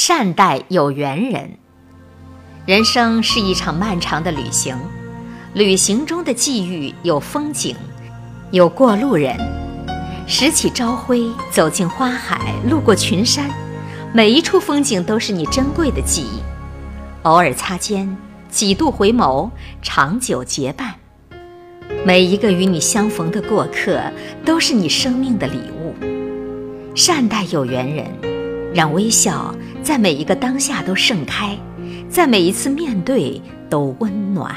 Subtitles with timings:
[0.00, 1.58] 善待有缘人。
[2.66, 4.76] 人生是一场漫长的旅行，
[5.54, 7.74] 旅行中的际遇有风景，
[8.52, 9.36] 有过路人。
[10.24, 13.50] 拾起朝晖，走进花海，路过群山，
[14.14, 16.38] 每一处风景都是你珍贵的记忆。
[17.24, 18.16] 偶尔擦肩，
[18.48, 19.50] 几度回眸，
[19.82, 20.94] 长久结伴。
[22.06, 24.00] 每一个与你相逢的过客，
[24.44, 25.92] 都是你生命的礼物。
[26.94, 28.06] 善待有缘人，
[28.72, 29.52] 让微笑
[29.82, 31.56] 在每一个当下都盛开，
[32.08, 34.54] 在每一次面对都温暖。